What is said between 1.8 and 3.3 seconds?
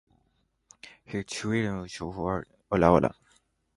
to welcome Him back.